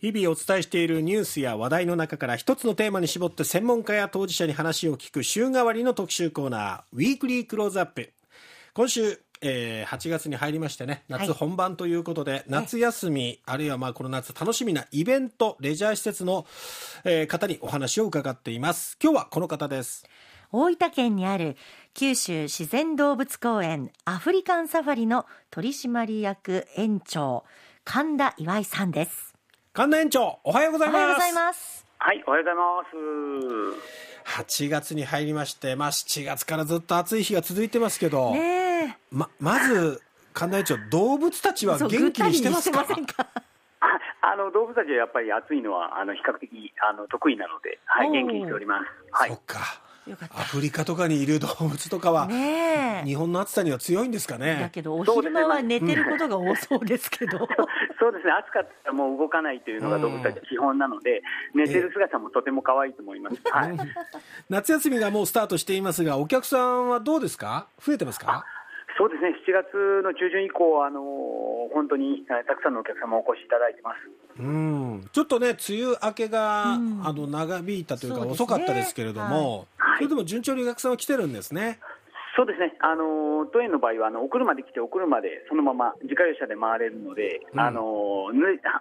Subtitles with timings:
[0.00, 8.12] 日々お伝えしているニュースや話題の中から一つのテーマに絞って専門家や当事者に話を聞く週替わりの特集コーナー、ウィークリークローズアップ。
[8.74, 16.46] 今週、えー、8月に入りましてね、夏本番ということで、はい、夏休み、あるいはまあこの夏楽しみなイベント、レジャー施設の、
[17.02, 18.96] えー、方にお話を伺っています。
[19.02, 20.06] 今日はこの方です。
[20.52, 21.56] 大分県にある
[21.94, 27.44] 九州自然動物公園アフリカンサファリの取締役園長
[27.84, 29.37] 神田岩井さんです
[29.78, 30.96] 神田園長おはようございます。
[30.96, 31.86] おはようございます。
[31.98, 32.82] はいおはようございま
[34.34, 34.66] す。
[34.66, 42.84] 8月に入りましてまあ7月からずっと暑い日が続いてますけどねままず神田園長動物たちは元気にしてますか？
[44.20, 46.50] あの動物たちはやっぱり暑いのはあの比較的
[46.82, 48.84] あの得意なので、はい、元気にしております。
[49.12, 49.80] はい、そっか
[50.34, 54.58] アフリカとかにいる動物とかは、ね、日本の暑さには強いんですかね。
[54.60, 57.38] だけどお昼間は寝てることが多そうですけど。
[58.00, 58.32] そうですね。
[58.32, 61.22] 暑かったらもう動かないというのが動物たち基本なので、
[61.54, 63.76] 寝てる姿もとても可愛いと思います、はい、
[64.48, 67.66] 夏休みがもうスタートしていますがお客さんはどうですか？
[67.80, 68.44] 増えてますか？
[68.96, 71.00] そうですね、7月の中旬以降、あの
[71.72, 73.98] 本当にたくさんのお客様お越しいただいてます。
[74.40, 75.08] うん。
[75.12, 79.66] ちょっとね、梅雨明けが、うん、あの長引いたというか、遅かったですけれども、はい、
[79.98, 81.80] それでも順調にお客さんは来てるんですね。
[82.36, 88.26] そうですね、あの当園の場合はあのお車で来て、お車でそのまま自家用車で回れるので、うん、あの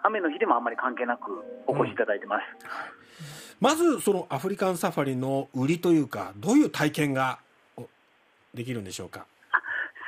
[0.04, 1.32] 雨の日でもあんまり関係なく
[1.66, 7.40] お越しいただいてます、うん、まず、そのアフリカンサファリの売りというか、どういう体験が
[8.54, 9.26] できるんでしょうか？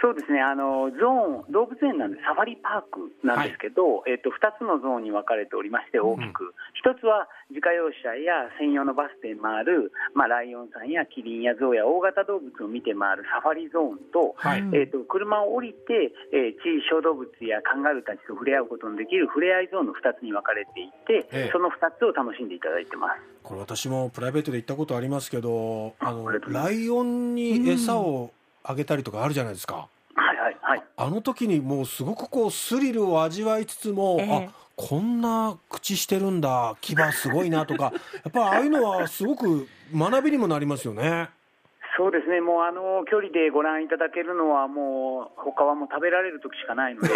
[0.02, 0.40] そうですね。
[0.40, 14.64] あのゾーン動物園なんでサファリパークなんですけど、はい、えーと、2つのゾーンに分かれておりまして大きく、うん、1つは自家用車や専用のバスで回る、まあ、ライオンさんやキリンやゾウや大型動物を見て回るサファリゾーンと,、はい。
[14.72, 23.20] えーと、車を降りて、えー、地位小動物やカンガルーたちと触れ合うことのできる触れ合いゾーンの2つに分かれていて、ええ、その2つを楽しんでいただいてます。
[23.44, 28.32] これ私もプライベートで行ったことありますけどあのライオンに餌を
[28.64, 29.88] あげたりとかあるじゃないですか。
[30.16, 37.92] はいはい、あの時にもうすごくこうスリルを味わいつつも、えー、あこんな口してるんだ牙すごいなとか
[38.24, 41.30] やっぱああいうのはすごく学びにもなりますよね。
[41.98, 47.10] そうですね、もうあの距離でご覧いただけるのは、もう他はもう食べられる時しかないので。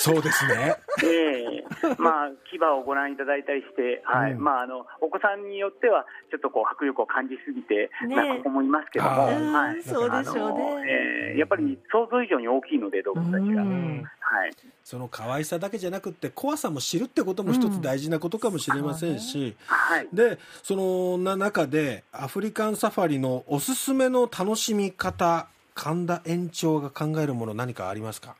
[0.00, 0.76] そうですね。
[1.04, 1.64] ええ。
[1.68, 11.32] ー、まあ牙をご覧いただいたりして、はい、うん、まああのお子さんによってはちょっとこう迫力を感じすぎて、ね、まあ子もいますけども、はい、そうでしょうね。
[11.32, 14.50] えー、やっぱり想像以上に大きいので動物たちが、はい。
[14.82, 19.54] その可愛さだけじゃなくて怖さも知るってことも一つ大事なことかもしれませんし、うん。
[19.66, 28.34] はい、でそのな中でアフリカンサファリのおすすめの楽しみ方神田園長が考えるもの何かありますか？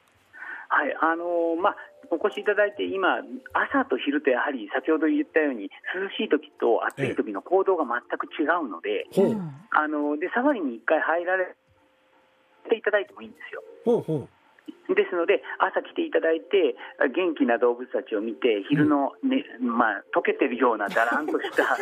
[0.81, 1.77] はいあのー、まあ、
[2.09, 3.21] お越しいただいて今、
[3.53, 9.37] 朝と昼とやはり先ほど言ったように涼しい時と暑い時の行動が全く違うので、ええ、
[9.77, 11.53] あのでサファリに1回入られ
[12.65, 13.61] ていただいてもいいんですよ。
[13.85, 14.29] ほうほう。
[14.95, 16.75] ですので、朝来ていただいて、
[17.15, 21.77] 元気な動物たちを見て、昼のね、うん、まあ、溶けてるようなだらんとした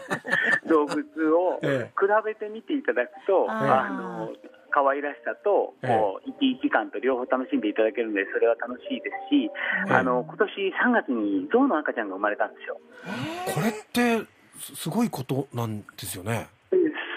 [0.66, 0.98] 動物
[1.30, 1.86] を比
[2.24, 4.32] べてみていただくと、ええ、あの
[4.70, 9.50] 可愛らしさと、こう、生き生き感と両方楽しんでいただけるので、それは楽しいですし、
[9.90, 10.50] あの、今年
[10.82, 12.80] 3月に象の赤ちゃんが生まれたんですよ。
[13.54, 14.26] これって、
[14.60, 16.48] すごいことなんですよね。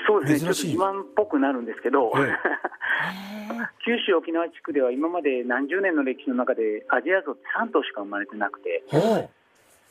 [0.08, 2.12] そうですね、ちょっと自慢っぽくなるんですけど、
[3.86, 8.84] 九州沖縄地区では今まで何十年の歴史の中でアジアゾウって3頭しか生まれてなくて、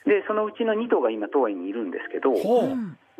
[0.04, 2.32] でそのうちの2頭が今、当園にいるんですけど、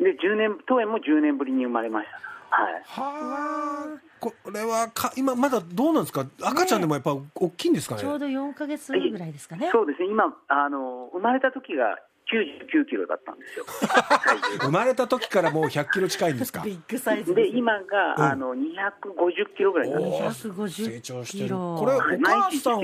[0.03, 2.17] で10年当園も10年ぶりに生まれました。
[2.55, 6.25] はい、はこれはか今まだどうなんですか？
[6.41, 9.69] 赤ちゃんでもやっぱ大きいんですかね、ちょうど4か月ぐらいですかね。
[9.71, 10.07] そうですね。
[10.09, 11.97] 今あの生まれた時が
[12.31, 13.65] 99キロだったんですよ。
[14.61, 16.61] 生まれた時からもう100キロ近いんですか？
[16.65, 21.55] ビッグサイズで今が、うん、あの250キロぐらいなんです成長してる。
[21.55, 22.79] これお母さん、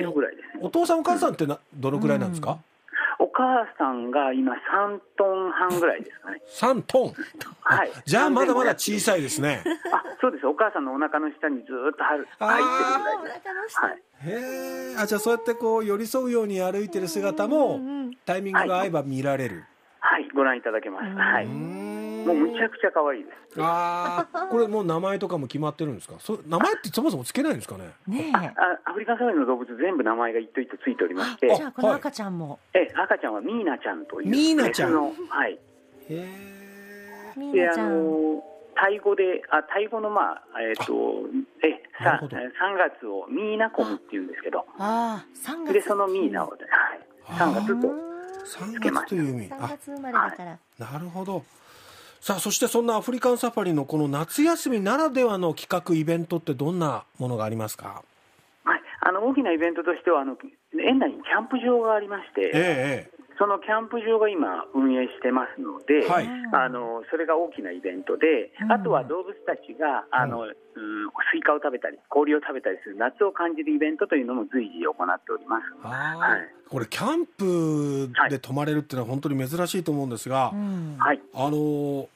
[0.62, 2.59] お父さんお母さんってなどのくらいなんですか、うんお
[3.40, 6.41] 母さんが今3トン半ぐらいですかね。
[6.76, 7.14] 3トン？
[7.62, 7.91] はい。
[8.06, 9.64] じゃあまだまだ小さいですね。
[9.94, 10.46] あ、そうです。
[10.46, 13.80] お母さんのお腹の下にずっと入ってるぐらいです。
[13.80, 13.91] はい。
[13.94, 14.96] へえ。
[14.97, 17.80] あ、じゃあそうやってこう寄り添うように歩いてる姿も
[18.26, 19.64] タイミングが合えば見られる。
[20.02, 21.06] はい、はい、ご覧いただけます。
[21.16, 21.89] はい。
[22.25, 23.61] もうむちゃくちゃ可愛いです。
[23.61, 26.16] ああ、これもう名前とかも決まってるんですか？
[26.19, 27.93] そ名前ってそもそもつけないんですかね？
[28.07, 28.53] ねあ
[28.89, 31.55] アフリカンサファリの動物全部名前が一頭一頭ついておりまして。
[31.55, 32.59] じゃあこの赤ちゃんも。
[32.73, 34.29] え、赤ちゃんはミーナちゃんという。
[34.29, 34.93] ミーナちゃん。
[34.93, 35.53] はい。
[35.53, 35.59] へ
[36.09, 37.33] え。
[37.37, 38.41] ミーナちゃん。
[38.75, 40.93] タイ語で、あタイ語の、まあえーと
[41.61, 42.41] えさなるほど3
[42.77, 45.73] 月をミーナコムっていうんですけど、ああ、3月。
[45.73, 46.59] でそのミーナを、はい、
[47.33, 47.87] 3月と、
[48.63, 50.57] 3けま月という意味3あ月生まれだから。
[50.77, 51.43] なるほど
[52.29, 58.03] さあそしてそんなアフリカンサファリのこの夏休みならではの企画イベントってどんなものがありますか？
[58.66, 60.37] はい、あの大きなイベントとしてはあの、
[60.78, 66.28] 園内にキャンプ場がありまして、ええそのキャンプ場が今、運営してますので、はい。
[66.53, 68.72] あのそれが大きなイベントで、うん。
[68.73, 70.52] あとは動物たちがあの、うん。
[71.34, 75.87] スイカを食べたり、氷を食べたりする夏を感じるイベントというのも随時行っております。
[75.87, 76.70] はい。
[76.70, 80.97] これキャンプで泊まれるっていうのは本当に珍しいと思うんですが、うん。
[80.99, 82.08] はいあのー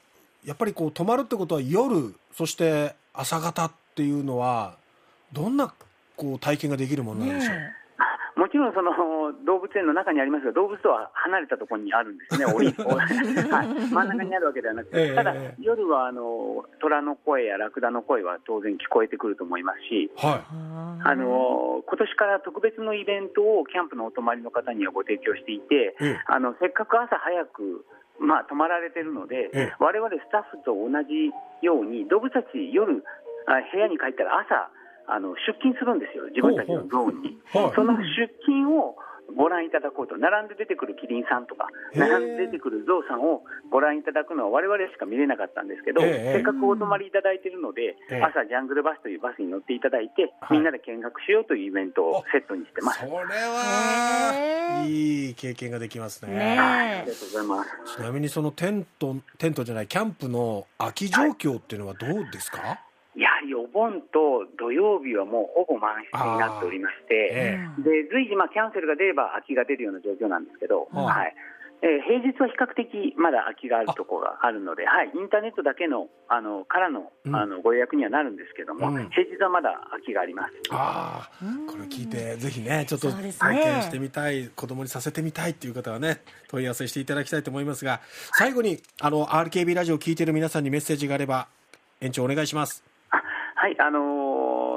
[0.44, 4.76] やっぱりこう泊まるってことは夜そして朝方っていうのは
[5.32, 5.72] どんな
[6.16, 7.74] こう体験ができるものなんでしょう、ね
[8.36, 8.90] もちろんその
[9.46, 15.08] 動物園の中にありますが、動物とは離れたところにあるんですね、おりおはい、真ん中にあるわけではなくええ。
[15.10, 26.20] て、ただええ、夜はあの虎の声やラクダの声は当然聞こえてくると思いますし、はああの今年から特別のイベントをキャンプのお泊まりの方にはご提供していて、ええ。
[26.26, 27.86] あのせっかく朝早く、
[28.18, 29.72] まあ、泊まられてるので、ええ。
[29.78, 31.32] 我々スタッフと同じ
[31.62, 33.04] ように、動物たち、夜、
[33.46, 34.70] あ部屋に帰ったら朝
[35.06, 37.38] あの、出勤するんですよ、自分たちのゾーンに。
[37.52, 37.74] ほうほうはい。
[37.74, 38.96] その出勤を
[39.36, 48.22] ご覧いただこうと、並んで出てくるキリンさんとか、並んで出てくるゾウさんをご覧いただくのは、我々しか見れなかったんですけど、ええせっかくお泊まりいただいているので、ええ。
[48.22, 50.58] 朝、ジャングルバスというバスに乗っていただいて、はい。
[50.58, 53.00] みんなで見学しようというイベントをセットにしてます。
[53.00, 56.58] それはいい経験ができますね。
[56.58, 57.96] ありがとうございます。
[57.96, 62.93] ちなみにそのテントテントじゃないキャンプの空き状況っていうのはどうですか、やはりお
[63.74, 71.34] 盆と土曜日はもうほぼ満室になっておりまして、えで随時、まあ、キャンセルが出れば空きが出るような状況なんですけど、はいはい。
[71.82, 77.36] えー平日は比較的まだ空きがあるところがあるので、はい、インターネットだけのあのからのうん。
[77.36, 79.10] あのご予約にはなるんですけども、うん。
[79.10, 80.54] 平日はまだ空きがあります。
[80.70, 81.28] あ
[81.68, 88.00] これ聞いてぜひねちょっと体験してみたい、子供にさせてみたいっていう方はね問い合わせしていただきたいと思いますが
[88.32, 91.48] 最後にあの RKB ラジオを聞いている皆さんにメッセージがあれば
[92.00, 92.82] 園長お願いします。
[92.86, 92.93] あ
[93.64, 93.98] はい、あの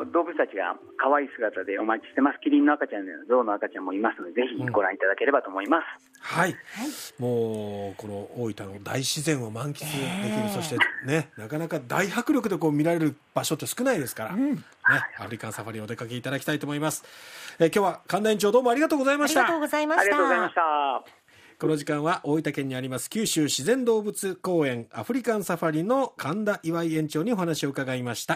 [0.07, 2.39] ー動物たちが可愛い姿でお待ちしてます。
[2.39, 5.83] キリンの赤ちゃんやゾウの赤ちゃんもいますので、ぜひご覧いただければと思います。
[6.21, 6.89] はい、はい。
[7.19, 10.53] もうこの大分の大自然を満喫できる、ええ。
[10.53, 14.55] そしてねなかなか大迫力でこう見られる場所って少ないですから、うん。
[14.55, 14.61] ね、
[15.19, 17.03] アフリカンサファリお出かけいただきたいと思います、
[17.59, 19.41] えー今日は神田園長どうもありがとうございました。
[19.41, 21.27] ありがとうございまありしたがとうございました。
[21.59, 28.35] この時間は大分県にあります九州自然動物公園アフリカンサファリの神田岩井園長にお話を伺いました